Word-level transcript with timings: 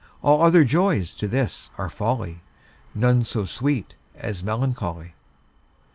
All 0.23 0.41
other 0.41 0.63
joys 0.63 1.11
to 1.13 1.27
this 1.27 1.69
are 1.77 1.87
folly, 1.87 2.41
None 2.95 3.23
so 3.23 3.45
sweet 3.45 3.93
as 4.15 4.41
melancholy. 4.41 5.13